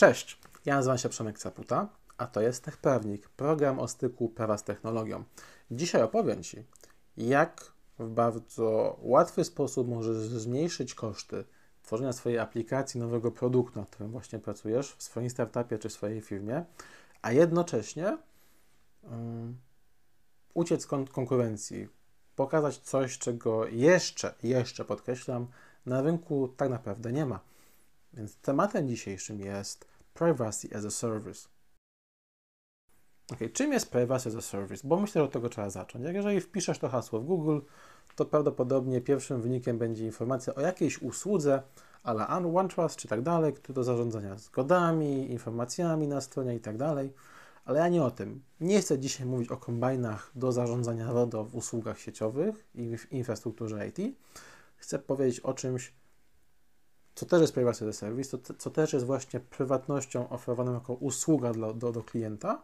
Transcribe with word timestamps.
Cześć, 0.00 0.38
ja 0.64 0.74
nazywam 0.74 0.98
się 0.98 1.08
Przemek 1.08 1.38
Caputa, 1.38 1.88
a 2.18 2.26
to 2.26 2.40
jest 2.40 2.64
Techprawnik, 2.64 3.28
program 3.28 3.78
o 3.78 3.88
styku 3.88 4.28
prawa 4.28 4.58
z 4.58 4.64
technologią. 4.64 5.24
Dzisiaj 5.70 6.02
opowiem 6.02 6.42
Ci, 6.42 6.64
jak 7.16 7.72
w 7.98 8.08
bardzo 8.08 8.96
łatwy 9.02 9.44
sposób 9.44 9.88
możesz 9.88 10.16
zmniejszyć 10.16 10.94
koszty 10.94 11.44
tworzenia 11.82 12.12
swojej 12.12 12.38
aplikacji, 12.38 13.00
nowego 13.00 13.32
produktu, 13.32 13.80
nad 13.80 13.90
którym 13.90 14.12
właśnie 14.12 14.38
pracujesz, 14.38 14.94
w 14.98 15.02
swoim 15.02 15.30
startupie 15.30 15.78
czy 15.78 15.88
w 15.88 15.92
swojej 15.92 16.20
firmie, 16.20 16.64
a 17.22 17.32
jednocześnie 17.32 18.18
um, 19.02 19.58
uciec 20.54 20.86
kon 20.86 21.06
konkurencji, 21.06 21.88
pokazać 22.36 22.78
coś, 22.78 23.18
czego 23.18 23.66
jeszcze, 23.66 24.34
jeszcze 24.42 24.84
podkreślam, 24.84 25.46
na 25.86 26.02
rynku 26.02 26.48
tak 26.56 26.70
naprawdę 26.70 27.12
nie 27.12 27.26
ma. 27.26 27.49
Więc 28.12 28.36
tematem 28.36 28.88
dzisiejszym 28.88 29.40
jest 29.40 29.84
Privacy 30.14 30.68
as 30.76 30.84
a 30.84 30.90
Service. 30.90 31.48
Ok, 33.32 33.38
czym 33.52 33.72
jest 33.72 33.90
Privacy 33.90 34.28
as 34.28 34.34
a 34.34 34.40
Service? 34.40 34.88
Bo 34.88 35.00
myślę, 35.00 35.20
że 35.20 35.24
od 35.24 35.32
tego 35.32 35.48
trzeba 35.48 35.70
zacząć. 35.70 36.04
Jak 36.04 36.14
jeżeli 36.14 36.40
wpiszesz 36.40 36.78
to 36.78 36.88
hasło 36.88 37.20
w 37.20 37.24
Google, 37.24 37.58
to 38.16 38.24
prawdopodobnie 38.24 39.00
pierwszym 39.00 39.42
wynikiem 39.42 39.78
będzie 39.78 40.04
informacja 40.04 40.54
o 40.54 40.60
jakiejś 40.60 41.02
usłudze, 41.02 41.62
ale 42.02 42.28
OneTrust 42.28 42.96
czy 42.96 43.08
tak 43.08 43.22
dalej, 43.22 43.54
do 43.68 43.84
zarządzania 43.84 44.36
zgodami, 44.36 45.30
informacjami 45.30 46.08
na 46.08 46.20
stronie 46.20 46.54
i 46.54 46.60
tak 46.60 46.76
dalej. 46.76 47.12
Ale 47.64 47.78
ja 47.78 47.88
nie 47.88 48.02
o 48.02 48.10
tym. 48.10 48.42
Nie 48.60 48.80
chcę 48.80 48.98
dzisiaj 48.98 49.26
mówić 49.26 49.50
o 49.50 49.56
kombajnach 49.56 50.30
do 50.34 50.52
zarządzania 50.52 51.12
RODO 51.12 51.44
w 51.44 51.54
usługach 51.54 51.98
sieciowych 51.98 52.66
i 52.74 52.96
w 52.96 53.12
infrastrukturze 53.12 53.88
IT. 53.88 54.16
Chcę 54.76 54.98
powiedzieć 54.98 55.40
o 55.40 55.54
czymś, 55.54 55.92
co 57.20 57.26
też 57.26 57.40
jest 57.40 57.54
privacy 57.54 57.88
as 57.88 57.96
a 57.96 57.98
service, 57.98 58.38
to, 58.38 58.54
co 58.54 58.70
też 58.70 58.92
jest 58.92 59.06
właśnie 59.06 59.40
prywatnością 59.40 60.28
oferowaną 60.28 60.74
jako 60.74 60.94
usługa 60.94 61.52
dla, 61.52 61.72
do, 61.72 61.92
do 61.92 62.02
klienta, 62.02 62.62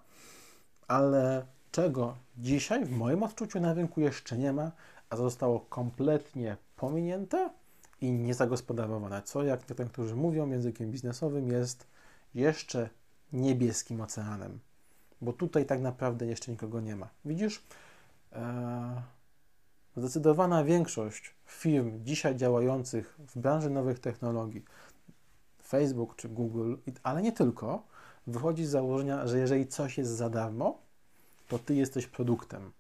ale 0.89 1.47
czego 1.71 2.17
dzisiaj 2.39 2.85
w 2.85 2.91
moim 2.91 3.23
odczuciu 3.23 3.61
na 3.61 3.75
rynku 3.75 4.01
jeszcze 4.01 4.39
nie 4.39 4.53
ma, 4.53 4.73
a 5.11 5.17
zostało 5.17 5.61
kompletnie 5.61 6.57
pominięte 6.77 7.51
i 8.01 8.13
niezagospodarowane, 8.13 9.23
co 9.23 9.43
jak 9.43 9.79
niektórzy 9.79 10.17
mówią 10.17 10.51
językiem 10.51 10.91
biznesowym 10.91 11.49
jest 11.49 11.87
jeszcze 12.35 12.89
niebieskim 13.33 14.01
oceanem, 14.01 14.59
bo 15.21 15.33
tutaj 15.33 15.67
tak 15.67 15.81
naprawdę 15.81 16.27
jeszcze 16.27 16.51
nikogo 16.51 16.81
nie 16.81 16.97
ma. 16.97 17.09
Widzisz? 17.25 17.63
Eee, 18.33 18.43
Zdecydowana 19.97 20.65
większość 20.65 21.35
firm 21.47 22.05
dzisiaj 22.05 22.37
działających 22.37 23.19
w 23.19 23.39
branży 23.39 23.71
nowych 23.71 23.99
technologii, 23.99 24.65
Facebook 25.63 26.17
czy 26.17 26.29
Google, 26.29 26.75
ale 27.03 27.23
nie 27.23 27.33
tylko, 27.33 27.83
wychodzi 28.27 28.65
z 28.65 28.71
założenia, 28.71 29.27
że 29.27 29.39
jeżeli 29.39 29.67
coś 29.67 29.99
jest 29.99 30.11
za 30.11 30.31
darmo, 30.31 30.79
to 31.49 31.59
ty 31.59 31.75
jesteś 31.75 32.07
produktem. 32.07 32.73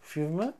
Firmy 0.00 0.52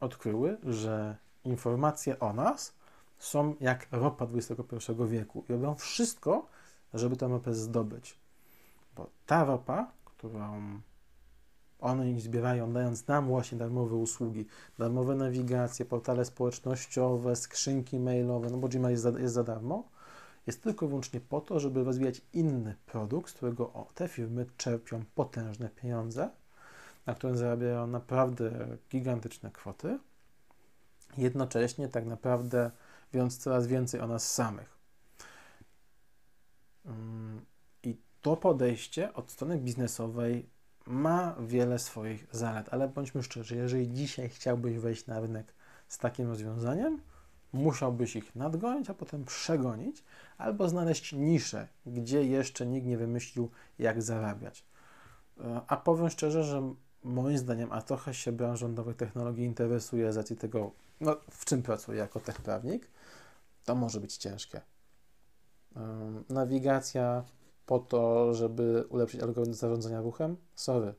odkryły, 0.00 0.58
że 0.64 1.16
informacje 1.44 2.18
o 2.18 2.32
nas 2.32 2.74
są 3.18 3.54
jak 3.60 3.86
ropa 3.92 4.26
XXI 4.34 4.92
wieku 5.08 5.44
i 5.48 5.52
robią 5.52 5.74
wszystko, 5.74 6.46
żeby 6.94 7.16
tę 7.16 7.28
ropę 7.28 7.54
zdobyć. 7.54 8.18
Bo 8.96 9.10
ta 9.26 9.44
ropa, 9.44 9.92
którą 10.04 10.80
one 11.80 12.10
ich 12.10 12.20
zbierają, 12.20 12.72
dając 12.72 13.06
nam 13.06 13.26
właśnie 13.26 13.58
darmowe 13.58 13.96
usługi, 13.96 14.46
darmowe 14.78 15.14
nawigacje, 15.14 15.84
portale 15.84 16.24
społecznościowe, 16.24 17.36
skrzynki 17.36 17.98
mailowe, 17.98 18.50
no 18.50 18.58
bo 18.58 18.68
Gmail 18.68 18.90
jest 18.90 19.02
za, 19.02 19.10
jest 19.10 19.34
za 19.34 19.44
darmo, 19.44 19.88
jest 20.46 20.62
tylko 20.62 20.86
i 20.86 20.88
wyłącznie 20.88 21.20
po 21.20 21.40
to, 21.40 21.60
żeby 21.60 21.84
rozwijać 21.84 22.20
inny 22.32 22.74
produkt, 22.86 23.30
z 23.30 23.34
którego 23.34 23.72
o, 23.72 23.90
te 23.94 24.08
firmy 24.08 24.46
czerpią 24.56 25.04
potężne 25.14 25.68
pieniądze, 25.68 26.30
na 27.06 27.14
którym 27.14 27.36
zarabiają 27.36 27.86
naprawdę 27.86 28.76
gigantyczne 28.90 29.50
kwoty, 29.50 29.98
jednocześnie 31.16 31.88
tak 31.88 32.06
naprawdę 32.06 32.70
wiąc 33.12 33.38
coraz 33.38 33.66
więcej 33.66 34.00
o 34.00 34.06
nas 34.06 34.32
samych. 34.32 34.78
Mm, 36.86 37.44
I 37.82 37.96
to 38.22 38.36
podejście 38.36 39.14
od 39.14 39.30
strony 39.30 39.58
biznesowej 39.58 40.50
ma 40.86 41.34
wiele 41.40 41.78
swoich 41.78 42.26
zalet, 42.32 42.68
ale 42.70 42.88
bądźmy 42.88 43.22
szczerzy, 43.22 43.56
jeżeli 43.56 43.92
dzisiaj 43.92 44.28
chciałbyś 44.28 44.78
wejść 44.78 45.06
na 45.06 45.20
rynek 45.20 45.54
z 45.88 45.98
takim 45.98 46.28
rozwiązaniem, 46.28 47.00
musiałbyś 47.52 48.16
ich 48.16 48.36
nadgonić, 48.36 48.90
a 48.90 48.94
potem 48.94 49.24
przegonić, 49.24 50.04
albo 50.38 50.68
znaleźć 50.68 51.12
niszę, 51.12 51.68
gdzie 51.86 52.24
jeszcze 52.24 52.66
nikt 52.66 52.86
nie 52.86 52.98
wymyślił, 52.98 53.50
jak 53.78 54.02
zarabiać. 54.02 54.64
E, 55.40 55.60
a 55.66 55.76
powiem 55.76 56.10
szczerze, 56.10 56.44
że 56.44 56.74
moim 57.04 57.38
zdaniem, 57.38 57.72
a 57.72 57.82
trochę 57.82 58.14
się 58.14 58.32
branżą 58.32 58.68
nowych 58.68 58.96
technologii 58.96 59.44
interesuje 59.44 60.12
z 60.12 60.16
racji 60.16 60.36
tego, 60.36 60.70
no, 61.00 61.16
w 61.30 61.44
czym 61.44 61.62
pracuję 61.62 61.98
jako 61.98 62.20
techprawnik, 62.20 62.90
to 63.64 63.74
może 63.74 64.00
być 64.00 64.16
ciężkie. 64.16 64.60
Nawigacja 66.28 67.24
po 67.70 67.78
to, 67.78 68.34
żeby 68.34 68.84
ulepszyć 68.88 69.20
algorytm 69.20 69.54
zarządzania 69.54 70.00
ruchem? 70.00 70.36
Sorry, 70.54 70.94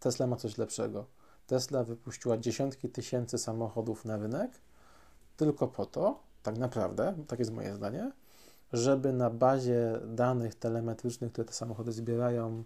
Tesla 0.00 0.26
ma 0.26 0.36
coś 0.36 0.58
lepszego. 0.58 1.06
Tesla 1.46 1.84
wypuściła 1.84 2.38
dziesiątki 2.38 2.88
tysięcy 2.88 3.38
samochodów 3.38 4.04
na 4.04 4.16
rynek 4.16 4.50
tylko 5.36 5.68
po 5.68 5.86
to, 5.86 6.22
tak 6.42 6.58
naprawdę, 6.58 7.14
tak 7.26 7.38
jest 7.38 7.52
moje 7.52 7.74
zdanie, 7.74 8.12
żeby 8.72 9.12
na 9.12 9.30
bazie 9.30 10.00
danych 10.06 10.54
telemetrycznych, 10.54 11.32
które 11.32 11.44
te 11.44 11.52
samochody 11.52 11.92
zbierają 11.92 12.64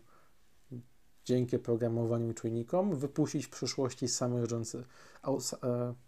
dzięki 1.24 1.58
programowaniu 1.58 2.30
i 2.30 2.34
czujnikom, 2.34 2.96
wypuścić 2.96 3.46
w 3.46 3.50
przyszłości 3.50 4.08
samochodzący 4.08 4.84
e, 5.24 5.30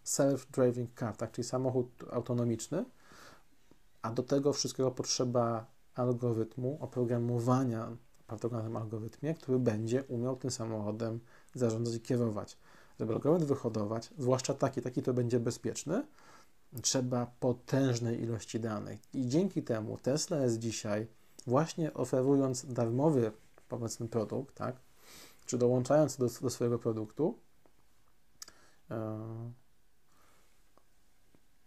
self-driving 0.04 0.87
car, 0.99 1.16
tak, 1.16 1.33
czyli 1.33 1.49
samochód 1.49 2.04
autonomiczny, 2.10 2.84
a 4.03 4.10
do 4.10 4.22
tego 4.22 4.53
wszystkiego 4.53 4.91
potrzeba 4.91 5.73
algorytmu, 5.94 6.78
oprogramowania 6.81 7.97
na 8.28 8.37
tym 8.38 8.77
algorytmie, 8.77 9.34
który 9.34 9.59
będzie 9.59 10.05
umiał 10.05 10.37
tym 10.37 10.50
samochodem 10.50 11.21
zarządzać 11.55 11.94
i 11.94 12.00
kierować. 12.00 12.59
Żeby 13.00 13.12
algorytm 13.12 13.47
wyhodować, 13.47 14.10
zwłaszcza 14.19 14.54
taki, 14.54 14.83
taki 14.83 15.03
to 15.03 15.15
będzie 15.15 15.41
bezpieczny, 15.41 16.06
trzeba 16.83 17.27
potężnej 17.41 18.22
ilości 18.22 18.60
danych. 18.60 19.00
I 19.15 19.28
dzięki 19.28 19.62
temu 19.62 19.99
Tesla 19.99 20.37
jest 20.37 20.59
dzisiaj, 20.59 21.06
właśnie 21.47 21.94
oferując 21.94 22.66
darmowy, 22.66 23.33
powiedzmy, 23.69 24.09
produkt, 24.09 24.54
tak, 24.54 24.77
czy 25.47 25.59
dołączając 25.59 26.16
do, 26.16 26.28
do 26.43 26.50
swojego 26.50 26.78
produktu, 26.78 27.38
e, 28.91 29.53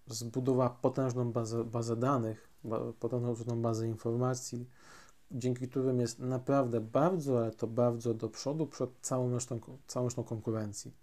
zbudowała 0.08 0.70
potężną 0.70 1.32
bazę, 1.32 1.64
bazę 1.64 1.96
danych, 1.96 2.48
potężną 3.00 3.62
bazę 3.62 3.88
informacji, 3.88 4.70
dzięki 5.32 5.68
którym 5.68 6.00
jest 6.00 6.20
naprawdę 6.20 6.82
bardzo, 6.82 7.38
ale 7.38 7.52
to 7.52 7.68
bardzo 7.68 8.14
do 8.14 8.30
przodu 8.30 8.68
przed 8.68 8.90
całą 9.02 9.34
resztą, 9.34 9.60
całą 9.88 10.06
resztą 10.06 10.24
konkurencji. 10.24 10.94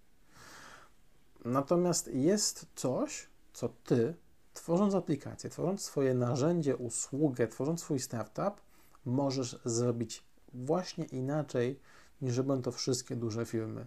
Natomiast 1.45 2.15
jest 2.15 2.67
coś, 2.75 3.29
co 3.53 3.69
ty, 3.85 4.15
tworząc 4.55 4.95
aplikację, 4.95 5.51
tworząc 5.51 5.83
swoje 5.83 6.15
narzędzie, 6.15 6.77
usługę, 6.77 7.49
tworząc 7.49 7.81
swój 7.81 8.01
startup, 8.01 8.61
możesz 9.05 9.61
zrobić 9.65 10.25
właśnie 10.55 11.05
inaczej, 11.05 11.81
niż 12.23 12.37
robią 12.37 12.63
to 12.63 12.73
wszystkie 12.73 13.17
duże 13.17 13.47
firmy. 13.47 13.87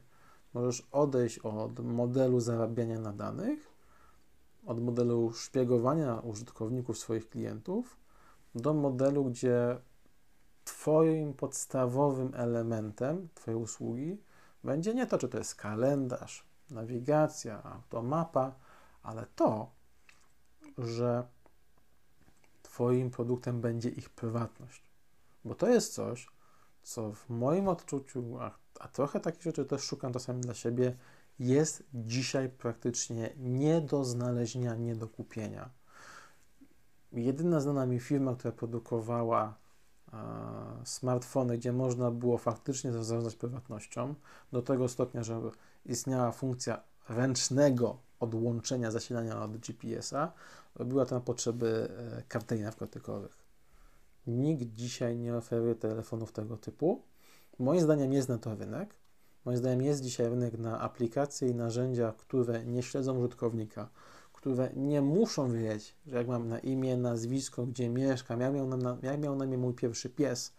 Możesz 0.53 0.87
odejść 0.91 1.39
od 1.39 1.79
modelu 1.79 2.39
zarabiania 2.39 2.99
na 2.99 3.13
danych 3.13 3.76
od 4.67 4.83
modelu 4.83 5.33
szpiegowania 5.33 6.19
użytkowników 6.19 6.97
swoich 6.97 7.29
klientów 7.29 7.97
do 8.55 8.73
modelu, 8.73 9.25
gdzie 9.25 9.77
Twoim 10.63 11.33
podstawowym 11.33 12.31
elementem 12.35 13.29
Twojej 13.33 13.61
usługi 13.61 14.17
będzie 14.63 14.93
nie 14.93 15.07
to, 15.07 15.17
czy 15.17 15.29
to 15.29 15.37
jest 15.37 15.55
kalendarz, 15.55 16.45
nawigacja, 16.69 17.63
automapa, 17.63 18.55
ale 19.03 19.25
to, 19.35 19.71
że 20.77 21.27
Twoim 22.63 23.11
produktem 23.11 23.61
będzie 23.61 23.89
ich 23.89 24.09
prywatność. 24.09 24.91
Bo 25.45 25.55
to 25.55 25.67
jest 25.67 25.93
coś, 25.93 26.27
co 26.83 27.11
w 27.11 27.29
moim 27.29 27.67
odczuciu, 27.67 28.37
a, 28.39 28.51
a 28.79 28.87
trochę 28.87 29.19
takich 29.19 29.43
rzeczy 29.43 29.65
też 29.65 29.81
szukam 29.81 30.13
czasami 30.13 30.41
dla 30.41 30.53
siebie, 30.53 30.97
jest 31.39 31.83
dzisiaj 31.93 32.49
praktycznie 32.49 33.29
nie 33.37 33.81
do 33.81 34.05
znalezienia, 34.05 34.75
nie 34.75 34.95
do 34.95 35.07
kupienia. 35.07 35.69
Jedyna 37.11 37.59
znana 37.59 37.85
mi 37.85 37.99
firma, 37.99 38.35
która 38.35 38.51
produkowała 38.51 39.55
e, 40.13 40.17
smartfony, 40.83 41.57
gdzie 41.57 41.73
można 41.73 42.11
było 42.11 42.37
faktycznie 42.37 42.91
zarządzać 42.91 43.35
prywatnością, 43.35 44.15
do 44.51 44.61
tego 44.61 44.87
stopnia, 44.87 45.23
że 45.23 45.41
istniała 45.85 46.31
funkcja 46.31 46.83
ręcznego 47.09 47.97
odłączenia 48.19 48.91
zasilania 48.91 49.43
od 49.43 49.57
GPS-a, 49.57 50.33
robiła 50.75 51.05
to 51.05 51.15
na 51.15 51.21
potrzeby 51.21 51.89
e, 52.17 52.23
karteli 52.27 52.61
narkotykowych. 52.61 53.37
Nikt 54.27 54.63
dzisiaj 54.73 55.17
nie 55.17 55.35
oferuje 55.35 55.75
telefonów 55.75 56.31
tego 56.31 56.57
typu. 56.57 57.01
Moim 57.59 57.81
zdaniem 57.81 58.13
jest 58.13 58.29
na 58.29 58.37
to 58.37 58.55
rynek. 58.55 58.95
Moim 59.45 59.57
zdaniem 59.57 59.81
jest 59.81 60.03
dzisiaj 60.03 60.29
rynek 60.29 60.57
na 60.57 60.79
aplikacje 60.79 61.49
i 61.49 61.55
narzędzia, 61.55 62.13
które 62.17 62.65
nie 62.65 62.83
śledzą 62.83 63.17
użytkownika, 63.17 63.89
które 64.33 64.69
nie 64.75 65.01
muszą 65.01 65.51
wiedzieć, 65.51 65.95
że 66.07 66.17
jak 66.17 66.27
mam 66.27 66.47
na 66.47 66.59
imię, 66.59 66.97
nazwisko, 66.97 67.65
gdzie 67.65 67.89
mieszkam, 67.89 68.39
jak 68.41 68.53
miał 68.53 68.67
na, 68.67 68.97
jak 69.01 69.19
miał 69.19 69.35
na 69.35 69.45
imię 69.45 69.57
mój 69.57 69.73
pierwszy 69.73 70.09
pies, 70.09 70.53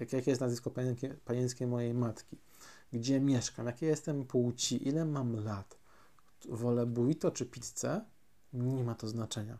jak, 0.00 0.12
jakie 0.12 0.30
jest 0.30 0.40
nazwisko 0.40 0.70
panieńskie, 0.70 1.16
panieńskie 1.24 1.66
mojej 1.66 1.94
matki, 1.94 2.38
gdzie 2.92 3.20
mieszkam, 3.20 3.66
jakie 3.66 3.86
jestem 3.86 4.24
płci, 4.24 4.88
ile 4.88 5.04
mam 5.04 5.44
lat, 5.44 5.78
wolę 6.48 6.86
burrito 6.86 7.30
czy 7.30 7.46
pizzę, 7.46 8.04
nie 8.52 8.84
ma 8.84 8.94
to 8.94 9.08
znaczenia. 9.08 9.58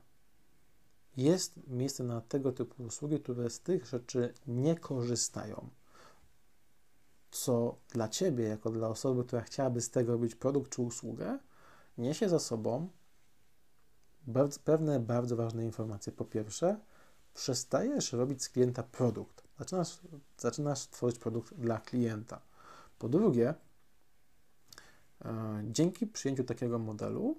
Jest 1.16 1.68
miejsce 1.68 2.04
na 2.04 2.20
tego 2.20 2.52
typu 2.52 2.82
usługi, 2.82 3.20
które 3.20 3.50
z 3.50 3.60
tych 3.60 3.86
rzeczy 3.86 4.34
nie 4.46 4.74
korzystają. 4.74 5.68
Co 7.30 7.76
dla 7.88 8.08
Ciebie, 8.08 8.44
jako 8.44 8.70
dla 8.70 8.88
osoby, 8.88 9.24
która 9.24 9.42
chciałaby 9.42 9.80
z 9.80 9.90
tego 9.90 10.12
robić 10.12 10.34
produkt 10.34 10.72
czy 10.72 10.82
usługę, 10.82 11.38
niesie 11.98 12.28
za 12.28 12.38
sobą 12.38 12.88
bardzo, 14.26 14.60
pewne 14.64 15.00
bardzo 15.00 15.36
ważne 15.36 15.64
informacje. 15.64 16.12
Po 16.12 16.24
pierwsze, 16.24 16.80
przestajesz 17.34 18.12
robić 18.12 18.42
z 18.42 18.48
klienta 18.48 18.82
produkt. 18.82 19.42
Zaczynasz, 19.58 19.98
zaczynasz 20.38 20.86
tworzyć 20.86 21.18
produkt 21.18 21.54
dla 21.54 21.78
klienta. 21.78 22.40
Po 22.98 23.08
drugie, 23.08 23.54
e, 25.24 25.62
dzięki 25.64 26.06
przyjęciu 26.06 26.44
takiego 26.44 26.78
modelu 26.78 27.36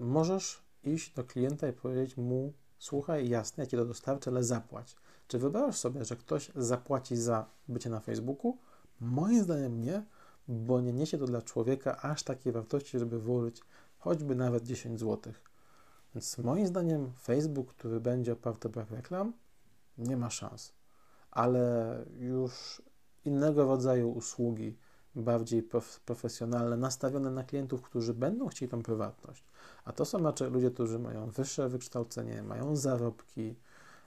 możesz 0.00 0.62
iść 0.82 1.14
do 1.14 1.24
klienta 1.24 1.68
i 1.68 1.72
powiedzieć 1.72 2.16
mu: 2.16 2.52
Słuchaj, 2.78 3.28
jasne, 3.28 3.64
ja 3.64 3.70
ci 3.70 3.76
to 3.76 3.84
dostarczę, 3.84 4.30
ale 4.30 4.44
zapłać. 4.44 4.96
Czy 5.28 5.38
wyobrażasz 5.38 5.76
sobie, 5.76 6.04
że 6.04 6.16
ktoś 6.16 6.50
zapłaci 6.56 7.16
za 7.16 7.46
bycie 7.68 7.90
na 7.90 8.00
Facebooku? 8.00 8.58
Moim 9.00 9.42
zdaniem 9.42 9.80
nie, 9.80 10.02
bo 10.48 10.80
nie 10.80 10.92
niesie 10.92 11.18
to 11.18 11.26
dla 11.26 11.42
człowieka 11.42 12.02
aż 12.02 12.22
takiej 12.22 12.52
wartości, 12.52 12.98
żeby 12.98 13.18
włożyć 13.18 13.60
choćby 13.98 14.34
nawet 14.34 14.64
10 14.64 15.00
zł. 15.00 15.32
Więc 16.14 16.38
moim 16.38 16.66
zdaniem 16.66 17.12
Facebook, 17.22 17.74
który 17.74 18.00
będzie 18.00 18.32
oparty 18.32 18.68
o 18.68 18.70
brak 18.70 18.90
reklam, 18.90 19.32
nie 19.98 20.16
ma 20.16 20.30
szans. 20.30 20.72
Ale 21.30 22.04
już 22.18 22.82
innego 23.24 23.64
rodzaju 23.64 24.10
usługi, 24.10 24.76
bardziej 25.14 25.62
prof 25.62 26.00
profesjonalne, 26.00 26.76
nastawione 26.76 27.30
na 27.30 27.44
klientów, 27.44 27.82
którzy 27.82 28.14
będą 28.14 28.48
chcieli 28.48 28.70
tą 28.70 28.82
prywatność. 28.82 29.44
A 29.84 29.92
to 29.92 30.04
są 30.04 30.22
raczej 30.22 30.50
ludzie, 30.50 30.70
którzy 30.70 30.98
mają 30.98 31.30
wyższe 31.30 31.68
wykształcenie, 31.68 32.42
mają 32.42 32.76
zarobki, 32.76 33.56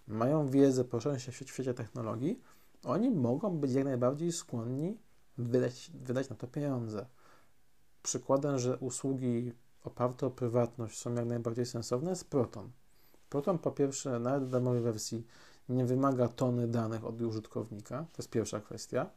mają 0.08 0.48
wiedzę, 0.48 0.84
poruszają 0.84 1.18
się 1.18 1.32
w 1.32 1.36
świecie 1.36 1.74
technologii. 1.74 2.42
Oni 2.84 3.10
mogą 3.10 3.58
być 3.58 3.74
jak 3.74 3.86
najbardziej 3.86 4.32
skłonni 4.32 4.98
wydać, 5.38 5.92
wydać 5.94 6.30
na 6.30 6.36
to 6.36 6.48
pieniądze. 6.48 7.06
Przykładem, 8.04 8.60
że 8.60 8.78
usługi 8.78 9.54
oparte 9.84 10.26
o 10.28 10.32
prywatność 10.32 10.98
są 10.98 11.14
jak 11.14 11.26
najbardziej 11.26 11.66
sensowne 11.66 12.10
jest 12.10 12.30
Proton. 12.30 12.72
Proton 13.30 13.60
po 13.60 13.72
pierwsze, 13.72 14.20
nawet 14.20 14.44
w 14.44 14.50
darmowej 14.50 14.82
wersji, 14.82 15.28
nie 15.70 15.86
wymaga 15.86 16.28
tony 16.28 16.68
danych 16.68 17.06
od 17.06 17.22
użytkownika. 17.22 17.98
To 17.98 18.22
jest 18.22 18.30
pierwsza 18.30 18.60
kwestia. 18.60 19.10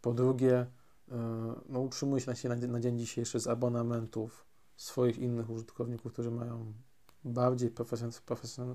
Po 0.00 0.12
drugie, 0.12 0.56
e, 0.56 0.66
no, 1.68 1.80
utrzymuje 1.80 2.20
się 2.20 2.48
na, 2.48 2.54
na 2.54 2.80
dzień 2.80 2.98
dzisiejszy 2.98 3.40
z 3.40 3.46
abonamentów 3.46 4.46
swoich 4.76 5.18
innych 5.18 5.50
użytkowników, 5.50 6.12
którzy 6.12 6.30
mają 6.30 6.72
bardziej 7.24 7.70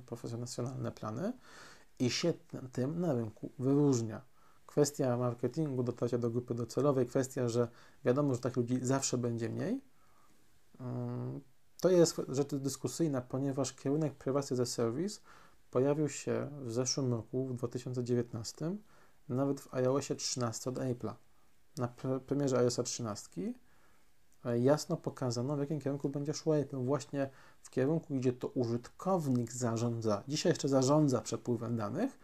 profesjonalne 0.05 0.91
plany 0.91 1.33
i 1.99 2.09
się 2.09 2.33
tym 2.71 2.99
na 2.99 3.13
rynku 3.13 3.51
wyróżnia. 3.59 4.21
Kwestia 4.65 5.17
marketingu, 5.17 5.83
dotarcia 5.83 6.17
do 6.17 6.29
grupy 6.29 6.53
docelowej, 6.53 7.05
kwestia, 7.05 7.49
że 7.49 7.67
wiadomo, 8.05 8.33
że 8.33 8.39
takich 8.39 8.57
ludzi 8.57 8.79
zawsze 8.81 9.17
będzie 9.17 9.49
mniej, 9.49 9.81
mm, 10.79 11.41
to 11.81 11.89
jest 11.89 12.21
rzecz 12.29 12.55
dyskusyjna, 12.55 13.21
ponieważ 13.21 13.73
kierunek 13.73 14.13
Privacy 14.13 14.53
as 14.53 14.59
a 14.59 14.65
Service 14.65 15.19
pojawił 15.71 16.09
się 16.09 16.49
w 16.61 16.71
zeszłym 16.71 17.13
roku, 17.13 17.47
w 17.47 17.53
2019, 17.53 18.75
nawet 19.29 19.59
w 19.61 19.73
iOSie 19.73 20.15
13 20.15 20.69
od 20.69 20.75
Apple'a. 20.75 21.13
Na 21.77 21.87
premierze 22.27 22.57
iOSa 22.57 22.83
13 22.83 23.41
e, 23.41 23.53
jasno 24.45 24.97
pokazano, 24.97 25.55
w 25.55 25.59
jakim 25.59 25.79
kierunku 25.79 26.09
będzie 26.09 26.33
szło 26.33 26.57
Apple. 26.57 26.77
Właśnie 26.77 27.29
w 27.61 27.69
kierunku, 27.69 28.15
gdzie 28.15 28.33
to 28.33 28.47
użytkownik 28.47 29.51
zarządza, 29.51 30.23
dzisiaj 30.27 30.51
jeszcze 30.51 30.67
zarządza 30.67 31.21
przepływem 31.21 31.75
danych, 31.77 32.19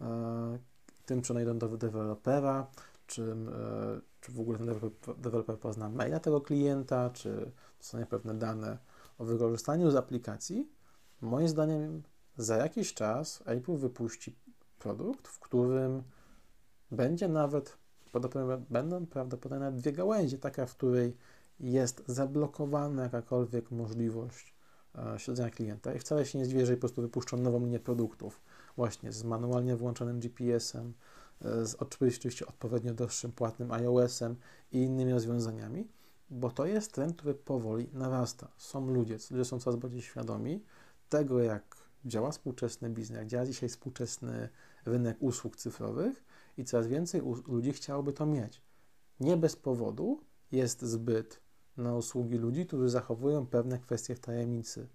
e, 0.00 0.58
tym, 1.06 1.22
czy 1.22 1.32
one 1.32 1.42
idą 1.42 1.58
do 1.58 1.68
dewelopera, 1.68 2.66
czy, 3.06 3.22
e, 3.22 4.00
czy 4.20 4.32
w 4.32 4.40
ogóle 4.40 4.58
ten 4.58 4.90
deweloper 5.18 5.58
pozna 5.58 5.88
maila 5.88 6.20
tego 6.20 6.40
klienta, 6.40 7.10
czy 7.10 7.52
są 7.80 8.06
pewne 8.06 8.34
dane 8.34 8.78
o 9.18 9.24
wykorzystaniu 9.24 9.90
z 9.90 9.96
aplikacji. 9.96 10.72
Moim 11.20 11.48
zdaniem 11.48 12.02
za 12.36 12.56
jakiś 12.56 12.94
czas 12.94 13.42
Apple 13.46 13.76
wypuści 13.76 14.36
produkt, 14.78 15.28
w 15.28 15.38
którym 15.38 16.02
będzie 16.90 17.28
nawet, 17.28 17.78
będą 18.70 19.06
prawdopodobnie 19.06 19.72
dwie 19.72 19.92
gałęzie, 19.92 20.38
taka, 20.38 20.66
w 20.66 20.76
której 20.76 21.16
jest 21.60 22.02
zablokowana 22.06 23.02
jakakolwiek 23.02 23.70
możliwość 23.70 24.54
e, 24.94 25.18
śledzenia 25.18 25.50
klienta 25.50 25.94
i 25.94 25.98
wcale 25.98 26.26
się 26.26 26.38
nie 26.38 26.44
zdziwię, 26.44 26.60
jeżeli 26.60 26.76
po 26.76 26.80
prostu 26.80 27.02
wypuszczą 27.02 27.36
nową 27.36 27.60
linię 27.60 27.80
produktów, 27.80 28.40
właśnie 28.76 29.12
z 29.12 29.24
manualnie 29.24 29.76
włączonym 29.76 30.20
GPS-em, 30.20 30.92
e, 31.44 31.66
z 31.66 31.74
oczywiście 31.74 32.46
odpowiednio 32.46 32.94
droższym 32.94 33.32
płatnym 33.32 33.72
iOS-em 33.72 34.36
i 34.72 34.78
innymi 34.78 35.12
rozwiązaniami, 35.12 35.88
bo 36.30 36.50
to 36.50 36.66
jest 36.66 36.92
trend, 36.92 37.16
który 37.16 37.34
powoli 37.34 37.88
narasta. 37.92 38.48
Są 38.56 38.86
ludzie, 38.86 39.18
ludzie 39.30 39.44
są 39.44 39.60
coraz 39.60 39.78
bardziej 39.78 40.02
świadomi 40.02 40.64
tego, 41.08 41.40
jak 41.40 41.76
działa 42.04 42.30
współczesny 42.30 42.90
biznes, 42.90 43.18
jak 43.18 43.26
działa 43.26 43.46
dzisiaj 43.46 43.68
współczesny 43.68 44.48
rynek 44.84 45.16
usług 45.20 45.56
cyfrowych 45.56 46.24
i 46.56 46.64
coraz 46.64 46.86
więcej 46.86 47.22
ludzi 47.46 47.72
chciałoby 47.72 48.12
to 48.12 48.26
mieć. 48.26 48.62
Nie 49.20 49.36
bez 49.36 49.56
powodu 49.56 50.20
jest 50.52 50.82
zbyt 50.82 51.40
na 51.82 51.94
usługi 51.94 52.38
ludzi, 52.38 52.66
którzy 52.66 52.88
zachowują 52.88 53.46
pewne 53.46 53.78
kwestie 53.78 54.14
w 54.14 54.20
tajemnicy. 54.20 54.88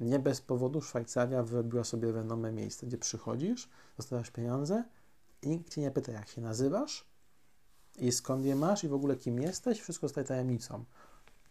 Nie 0.00 0.18
bez 0.18 0.40
powodu 0.40 0.80
Szwajcaria 0.80 1.42
wyrobiła 1.42 1.84
sobie 1.84 2.12
renomę 2.12 2.52
miejsce, 2.52 2.86
gdzie 2.86 2.98
przychodzisz, 2.98 3.68
dostajesz 3.96 4.30
pieniądze 4.30 4.84
i 5.42 5.48
nikt 5.48 5.68
cię 5.68 5.80
nie 5.80 5.90
pyta, 5.90 6.12
jak 6.12 6.28
się 6.28 6.40
nazywasz 6.40 7.10
i 7.96 8.12
skąd 8.12 8.44
je 8.44 8.56
masz 8.56 8.84
i 8.84 8.88
w 8.88 8.94
ogóle 8.94 9.16
kim 9.16 9.40
jesteś, 9.40 9.80
wszystko 9.80 10.08
zostaje 10.08 10.26
tajemnicą. 10.26 10.84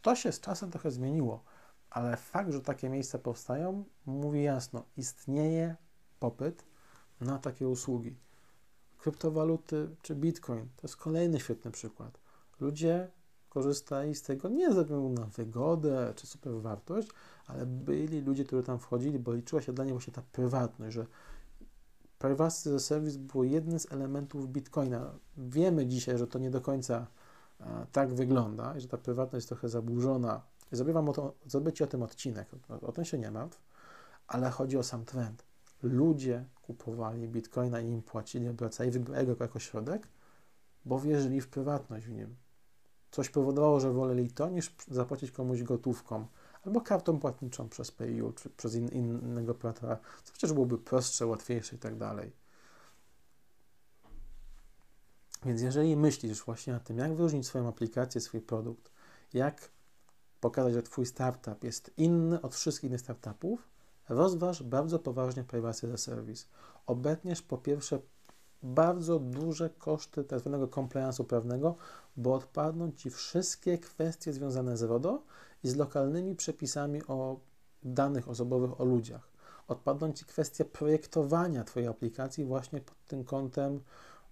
To 0.02 0.16
się 0.16 0.32
z 0.32 0.40
czasem 0.40 0.72
trochę 0.72 0.92
zmieniło, 0.92 1.44
ale 1.90 2.18
fakt, 2.18 2.52
że 2.52 2.62
takie 2.62 2.90
miejsca 2.90 3.20
powstają, 3.20 3.86
mówi 4.06 4.44
jasno, 4.44 4.84
istnieje 4.98 5.76
popyt 6.20 6.66
na 7.22 7.40
takie 7.40 7.68
usługi. 7.68 8.16
Kryptowaluty 8.98 9.96
czy 10.02 10.16
bitcoin 10.16 10.70
to 10.76 10.88
jest 10.88 10.98
kolejny 10.98 11.40
świetny 11.40 11.72
przykład. 11.72 12.20
Ludzie 12.60 13.12
korzystali 13.50 14.16
z 14.16 14.22
tego 14.22 14.50
nie 14.50 14.74
ze 14.74 14.82
względu 14.82 15.10
na 15.10 15.26
wygodę 15.26 16.14
czy 16.16 16.28
super 16.28 16.54
wartość, 16.54 17.08
ale 17.48 17.66
byli 17.66 18.22
ludzie, 18.22 18.46
którzy 18.46 18.64
tam 18.64 18.80
wchodzili, 18.80 19.20
bo 19.20 19.34
liczyła 19.34 19.62
się 19.62 19.74
dla 19.74 19.86
nich 19.86 19.94
właśnie 19.94 20.14
ta 20.14 20.22
prywatność, 20.32 20.96
że 20.96 21.06
privacy 22.20 22.70
as 22.70 22.76
a 22.76 22.80
service 22.80 23.20
było 23.20 23.44
jednym 23.44 23.80
z 23.80 23.92
elementów 23.92 24.48
bitcoina. 24.48 25.14
Wiemy 25.38 25.86
dzisiaj, 25.86 26.18
że 26.18 26.28
to 26.28 26.40
nie 26.40 26.52
do 26.52 26.62
końca 26.62 27.08
e, 27.60 27.86
tak 27.92 28.14
wygląda 28.14 28.78
i 28.78 28.82
że 28.82 28.88
ta 28.88 28.98
prywatność 28.98 29.44
jest 29.44 29.48
trochę 29.50 29.70
zaburzona. 29.70 30.42
Zrobię 30.72 31.00
o, 31.00 31.14
to, 31.14 31.34
zrobię 31.48 31.74
Ci 31.74 31.84
o 31.84 31.88
tym 31.88 32.04
odcinek, 32.04 32.48
o, 32.70 32.88
o 32.88 32.92
tym 32.92 33.06
się 33.06 33.18
nie 33.18 33.32
martw, 33.32 33.62
ale 34.28 34.50
chodzi 34.50 34.78
o 34.78 34.84
sam 34.84 35.06
trend. 35.06 35.44
Ludzie 35.84 36.46
kupowali 36.62 37.28
bitcoina 37.28 37.82
i 37.82 37.88
im 37.88 38.02
płacili, 38.02 38.50
obracali, 38.50 38.92
wybrali 38.92 39.28
go 39.28 39.36
jako 39.40 39.60
środek, 39.60 40.08
bo 40.86 41.00
wierzyli 41.00 41.42
w 41.42 41.48
prywatność 41.48 42.06
w 42.06 42.12
nim. 42.12 42.36
Coś 43.12 43.30
powodowało, 43.30 43.80
że 43.80 43.92
woleli 43.92 44.32
to, 44.32 44.50
niż 44.50 44.76
zapłacić 44.88 45.32
komuś 45.32 45.64
gotówką 45.64 46.28
albo 46.66 46.82
kartą 46.82 47.20
płatniczą 47.20 47.70
przez 47.70 47.92
PayU 47.92 48.32
czy 48.32 48.50
przez 48.50 48.76
in, 48.76 48.88
innego 48.92 49.52
operatora, 49.52 50.00
co 50.24 50.34
przecież 50.34 50.54
byłoby 50.54 50.78
prostsze, 50.78 51.26
łatwiejsze 51.26 51.76
i 51.76 51.80
tak 51.80 51.98
dalej. 51.98 52.32
Więc 55.46 55.62
jeżeli 55.62 55.96
myślisz 55.96 56.44
właśnie 56.44 56.76
o 56.76 56.80
tym, 56.80 56.98
jak 56.98 57.16
wyróżnić 57.16 57.48
swoją 57.48 57.68
aplikację, 57.68 58.22
swój 58.22 58.42
produkt, 58.42 58.92
jak 59.34 59.72
pokazać, 60.42 60.74
że 60.74 60.84
Twój 60.84 61.06
startup 61.06 61.64
jest 61.64 61.92
inny 61.98 62.42
od 62.42 62.56
wszystkich 62.56 62.90
innych 62.90 63.02
startupów, 63.02 63.68
rozważ 64.10 64.64
bardzo 64.64 65.00
poważnie 65.00 65.44
Privacy 65.44 65.88
as 65.88 65.94
a 65.94 65.98
Service. 65.98 66.46
Obetniesz 66.86 67.42
po 67.42 67.58
pierwsze 67.58 68.00
bardzo 68.64 69.20
duże 69.20 69.70
koszty. 69.70 70.24
Tak 70.24 70.40
compliance'u 70.68 71.24
prawnego, 71.24 71.76
bo 72.18 72.34
odpadną 72.34 72.92
Ci 72.92 73.10
wszystkie 73.10 73.78
kwestie 73.78 74.34
związane 74.34 74.78
z 74.78 74.82
RODO 74.82 75.24
i 75.64 75.70
z 75.70 75.76
lokalnymi 75.76 76.36
przepisami 76.36 77.04
o 77.08 77.40
danych 77.84 78.30
osobowych 78.30 78.82
o 78.82 78.86
ludziach. 78.86 79.30
odpadną 79.68 80.14
Ci 80.14 80.26
kwestie 80.26 80.66
projektowania 80.66 81.64
Twojej 81.64 81.90
aplikacji 81.90 82.46
właśnie 82.46 82.82
pod 82.82 83.06
tym 83.08 83.24
kątem, 83.24 83.80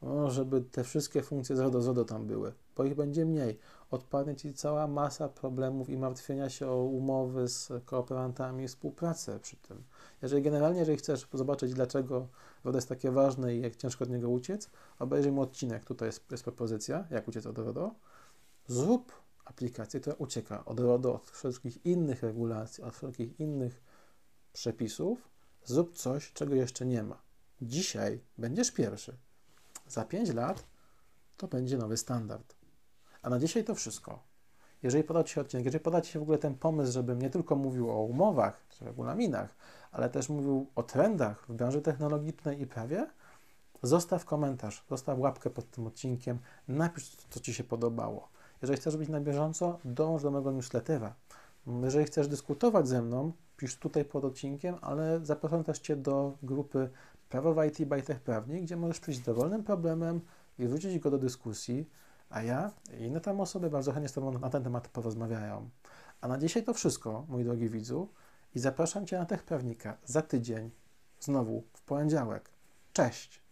o, 0.01 0.29
żeby 0.29 0.61
te 0.61 0.83
wszystkie 0.83 1.21
funkcje 1.21 1.55
z 1.55 1.59
RODO, 1.59 1.81
z 1.81 1.87
RODO 1.87 2.05
tam 2.05 2.27
były, 2.27 2.53
bo 2.75 2.83
ich 2.83 2.95
będzie 2.95 3.25
mniej. 3.25 3.59
Odpadnie 3.91 4.35
Ci 4.35 4.53
cała 4.53 4.87
masa 4.87 5.29
problemów 5.29 5.89
i 5.89 5.97
martwienia 5.97 6.49
się 6.49 6.67
o 6.67 6.83
umowy 6.83 7.47
z 7.47 7.71
kooperantami 7.85 8.63
i 8.63 8.67
współpracę 8.67 9.39
przy 9.39 9.57
tym. 9.57 9.83
Jeżeli 10.21 10.41
generalnie, 10.41 10.79
jeżeli 10.79 10.97
chcesz 10.97 11.27
zobaczyć, 11.33 11.73
dlaczego 11.73 12.27
RODO 12.63 12.77
jest 12.77 12.89
takie 12.89 13.11
ważne 13.11 13.55
i 13.55 13.61
jak 13.61 13.75
ciężko 13.75 14.03
od 14.03 14.09
niego 14.09 14.29
uciec, 14.29 14.69
obejrzyj 14.99 15.31
mu 15.31 15.41
odcinek, 15.41 15.85
tutaj 15.85 16.07
jest, 16.07 16.31
jest 16.31 16.43
propozycja, 16.43 17.07
jak 17.11 17.27
uciec 17.27 17.45
od 17.45 17.57
RODO. 17.57 17.95
Zrób 18.67 19.11
aplikację, 19.45 19.99
która 19.99 20.15
ucieka 20.15 20.65
od 20.65 20.79
RODO, 20.79 21.13
od 21.13 21.29
wszystkich 21.29 21.85
innych 21.85 22.23
regulacji, 22.23 22.83
od 22.83 22.95
wszelkich 22.95 23.39
innych 23.39 23.83
przepisów, 24.53 25.29
zrób 25.65 25.93
coś, 25.93 26.33
czego 26.33 26.55
jeszcze 26.55 26.85
nie 26.85 27.03
ma. 27.03 27.21
Dzisiaj 27.61 28.21
będziesz 28.37 28.71
pierwszy. 28.71 29.17
Za 29.87 30.05
5 30.05 30.33
lat 30.33 30.63
to 31.37 31.47
będzie 31.47 31.77
nowy 31.77 31.97
standard. 31.97 32.55
A 33.21 33.29
na 33.29 33.39
dzisiaj 33.39 33.63
to 33.63 33.75
wszystko. 33.75 34.19
Jeżeli 34.83 35.03
poda 35.03 35.23
Ci 35.23 35.33
się 35.33 35.41
odcinek, 35.41 35.65
jeżeli 35.65 35.83
poda 35.83 36.01
Ci 36.01 36.11
się 36.11 36.19
w 36.19 36.21
ogóle 36.21 36.37
ten 36.37 36.55
pomysł, 36.55 36.91
żebym 36.91 37.21
nie 37.21 37.29
tylko 37.29 37.55
mówił 37.55 37.91
o 37.91 38.03
umowach 38.03 38.65
czy 38.69 38.85
regulaminach, 38.85 39.55
ale 39.91 40.09
też 40.09 40.29
mówił 40.29 40.67
o 40.75 40.83
trendach 40.83 41.45
w 41.49 41.53
branży 41.53 41.81
technologicznej 41.81 42.61
i 42.61 42.67
prawie, 42.67 43.07
zostaw 43.83 44.25
komentarz, 44.25 44.85
zostaw 44.89 45.19
łapkę 45.19 45.49
pod 45.49 45.71
tym 45.71 45.87
odcinkiem, 45.87 46.39
napisz, 46.67 47.15
co 47.29 47.39
Ci 47.39 47.53
się 47.53 47.63
podobało. 47.63 48.29
Jeżeli 48.61 48.79
chcesz 48.79 48.97
być 48.97 49.09
na 49.09 49.21
bieżąco, 49.21 49.79
dąż 49.85 50.23
do 50.23 50.31
mojego 50.31 50.51
newslettera. 50.51 51.15
Jeżeli 51.83 52.05
chcesz 52.05 52.27
dyskutować 52.27 52.87
ze 52.87 53.01
mną, 53.01 53.31
pisz 53.57 53.77
tutaj 53.77 54.05
pod 54.05 54.25
odcinkiem, 54.25 54.75
ale 54.81 55.19
zapraszam 55.23 55.63
też 55.63 55.79
Cię 55.79 55.95
do 55.95 56.37
grupy 56.43 56.89
Prawo 57.29 57.53
w 57.53 57.63
IT 57.65 57.85
by 57.85 58.01
Tech 58.01 58.19
Prawnik, 58.19 58.63
gdzie 58.63 58.77
możesz 58.77 58.99
przyjść 58.99 59.19
z 59.19 59.23
dowolnym 59.23 59.63
problemem 59.63 60.21
i 60.59 60.67
wrzucić 60.67 60.99
go 60.99 61.11
do 61.11 61.17
dyskusji, 61.17 61.89
a 62.29 62.41
ja 62.41 62.71
i 62.99 63.03
inne 63.03 63.21
tam 63.21 63.41
osoby 63.41 63.69
bardzo 63.69 63.91
chętnie 63.91 64.09
z 64.09 64.13
Tobą 64.13 64.39
na 64.39 64.49
ten 64.49 64.63
temat 64.63 64.87
porozmawiają. 64.87 65.69
A 66.21 66.27
na 66.27 66.37
dzisiaj 66.37 66.63
to 66.63 66.73
wszystko, 66.73 67.25
mój 67.29 67.43
drogi 67.43 67.69
widzu, 67.69 68.09
i 68.55 68.59
zapraszam 68.59 69.05
Cię 69.05 69.17
na 69.17 69.25
Tech 69.25 69.43
Prawnika 69.43 69.97
za 70.05 70.21
tydzień, 70.21 70.71
znowu 71.19 71.63
w 71.73 71.81
poniedziałek. 71.81 72.49
Cześć! 72.93 73.46